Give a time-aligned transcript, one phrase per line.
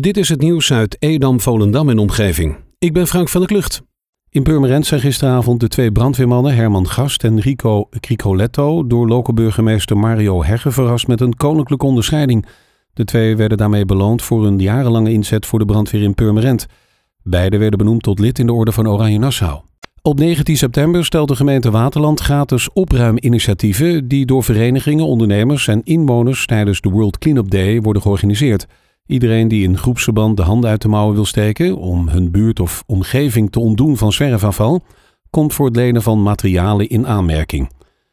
[0.00, 2.56] Dit is het nieuws uit Edam, Volendam en omgeving.
[2.78, 3.82] Ik ben Frank van der Klucht.
[4.30, 9.96] In Purmerend zijn gisteravond de twee brandweermannen Herman Gast en Rico Cricoletto door lokale burgemeester
[9.96, 12.46] Mario Hegge verrast met een koninklijke onderscheiding.
[12.92, 16.66] De twee werden daarmee beloond voor een jarenlange inzet voor de brandweer in Purmerend.
[17.22, 19.60] Beiden werden benoemd tot lid in de Orde van Oranje Nassau.
[20.02, 26.46] Op 19 september stelt de gemeente Waterland gratis opruiminitiatieven die door verenigingen, ondernemers en inwoners
[26.46, 28.66] tijdens de World Cleanup Day worden georganiseerd.
[29.06, 32.82] Iedereen die in groepsverband de handen uit de mouwen wil steken om hun buurt of
[32.86, 34.82] omgeving te ontdoen van zwerfafval,
[35.30, 37.70] komt voor het lenen van materialen in aanmerking.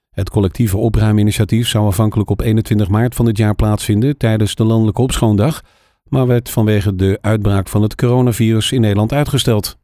[0.09, 5.01] Het collectieve opruiminitiatief zou afhankelijk op 21 maart van dit jaar plaatsvinden tijdens de landelijke
[5.01, 5.61] opschoondag,
[6.03, 9.77] maar werd vanwege de uitbraak van het coronavirus in Nederland uitgesteld.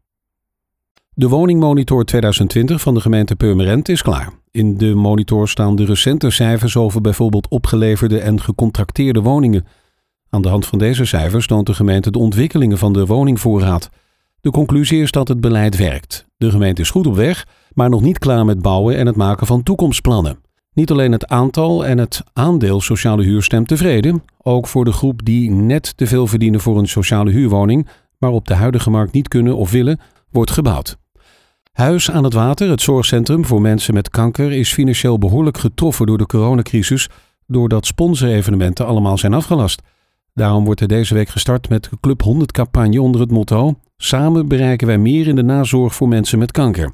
[1.18, 4.34] De woningmonitor 2020 van de gemeente Purmerend is klaar.
[4.52, 9.66] In de monitor staan de recente cijfers over bijvoorbeeld opgeleverde en gecontracteerde woningen.
[10.36, 13.90] Aan de hand van deze cijfers toont de gemeente de ontwikkelingen van de woningvoorraad.
[14.42, 16.26] De conclusie is dat het beleid werkt.
[16.38, 19.48] De gemeente is goed op weg, maar nog niet klaar met bouwen en het maken
[19.48, 20.38] van toekomstplannen.
[20.74, 25.26] Niet alleen het aantal en het aandeel sociale huur stemt tevreden, ook voor de groep
[25.26, 29.28] die net te veel verdienen voor een sociale huurwoning, maar op de huidige markt niet
[29.28, 30.00] kunnen of willen,
[30.32, 30.98] wordt gebouwd.
[31.72, 36.18] Huis aan het Water, het zorgcentrum voor mensen met kanker, is financieel behoorlijk getroffen door
[36.18, 37.10] de coronacrisis,
[37.48, 39.82] doordat sponsorevenementen allemaal zijn afgelast.
[40.36, 44.48] Daarom wordt er deze week gestart met de Club 100 campagne onder het motto: Samen
[44.48, 46.92] bereiken wij meer in de nazorg voor mensen met kanker.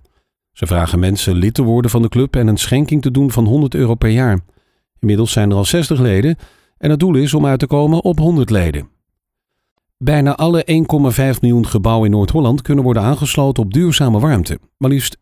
[0.51, 3.45] Ze vragen mensen lid te worden van de club en een schenking te doen van
[3.45, 4.39] 100 euro per jaar.
[4.99, 6.37] Inmiddels zijn er al 60 leden
[6.77, 8.89] en het doel is om uit te komen op 100 leden.
[10.03, 10.65] Bijna alle
[11.33, 14.59] 1,5 miljoen gebouwen in Noord-Holland kunnen worden aangesloten op duurzame warmte.
[14.77, 15.21] Maar liefst 96%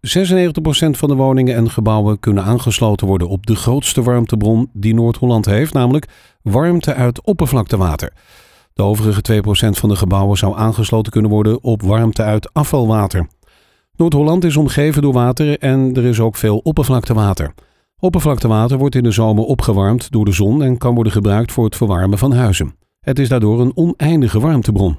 [0.89, 5.73] van de woningen en gebouwen kunnen aangesloten worden op de grootste warmtebron die Noord-Holland heeft,
[5.73, 6.05] namelijk
[6.41, 8.13] warmte uit oppervlaktewater.
[8.73, 13.27] De overige 2% van de gebouwen zou aangesloten kunnen worden op warmte uit afvalwater.
[13.95, 17.53] Noord-Holland is omgeven door water en er is ook veel oppervlaktewater.
[17.99, 21.75] Oppervlaktewater wordt in de zomer opgewarmd door de zon en kan worden gebruikt voor het
[21.75, 22.75] verwarmen van huizen.
[22.99, 24.97] Het is daardoor een oneindige warmtebron.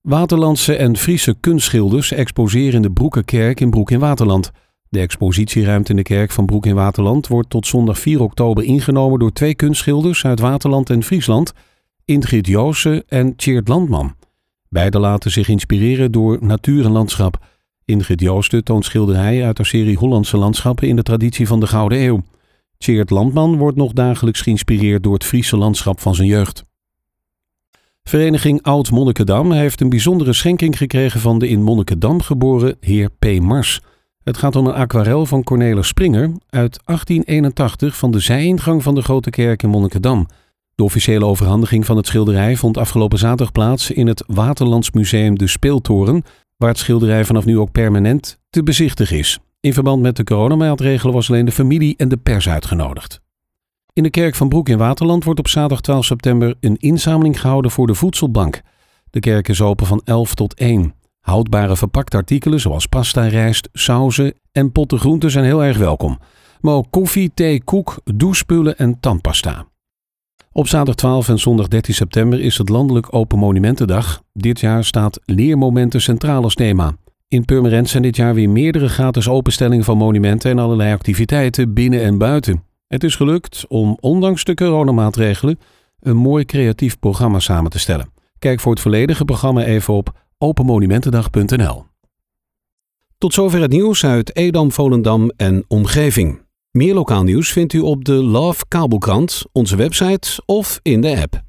[0.00, 4.50] Waterlandse en Friese kunstschilders exposeren in de Broekenkerk in Broek in Waterland.
[4.88, 9.18] De expositieruimte in de kerk van Broek in Waterland wordt tot zondag 4 oktober ingenomen
[9.18, 11.52] door twee kunstschilders uit Waterland en Friesland,
[12.04, 14.14] Ingrid Joosse en Tjeerd Landman.
[14.68, 17.46] Beiden laten zich inspireren door natuur en landschap.
[17.84, 22.02] Ingrid Joosten toont schilderijen uit haar serie Hollandse landschappen in de traditie van de Gouden
[22.02, 22.22] Eeuw.
[22.78, 26.67] Tjeerd Landman wordt nog dagelijks geïnspireerd door het Friese landschap van zijn jeugd.
[28.08, 33.40] Vereniging Oud Monnikendam heeft een bijzondere schenking gekregen van de in Monnikendam geboren heer P.
[33.40, 33.80] Mars.
[34.24, 39.02] Het gaat om een aquarel van Cornelis Springer uit 1881 van de zijingang van de
[39.02, 40.26] Grote Kerk in Monnikendam.
[40.74, 46.22] De officiële overhandiging van het schilderij vond afgelopen zaterdag plaats in het Waterlandsmuseum De Speeltoren,
[46.56, 49.38] waar het schilderij vanaf nu ook permanent te bezichtigen is.
[49.60, 53.20] In verband met de coronamaatregelen was alleen de familie en de pers uitgenodigd.
[53.98, 57.70] In de kerk van Broek in Waterland wordt op zaterdag 12 september een inzameling gehouden
[57.70, 58.60] voor de voedselbank.
[59.10, 60.94] De kerk is open van 11 tot 1.
[61.20, 66.18] Houdbare verpakte artikelen zoals pasta, rijst, sauzen en potten groenten zijn heel erg welkom.
[66.60, 69.66] Maar ook koffie, thee, koek, douchespullen en tandpasta.
[70.52, 74.22] Op zaterdag 12 en zondag 13 september is het landelijk Open Monumentendag.
[74.32, 76.96] Dit jaar staat Leermomenten centraal als thema.
[77.28, 82.02] In Purmerend zijn dit jaar weer meerdere gratis openstellingen van monumenten en allerlei activiteiten binnen
[82.02, 82.66] en buiten.
[82.88, 85.58] Het is gelukt om, ondanks de coronamaatregelen,
[86.00, 88.12] een mooi creatief programma samen te stellen.
[88.38, 91.84] Kijk voor het volledige programma even op openmonumentendag.nl.
[93.18, 96.42] Tot zover het nieuws uit Edam, Volendam en omgeving.
[96.70, 101.46] Meer lokaal nieuws vindt u op de Love Kabelkrant, onze website of in de app.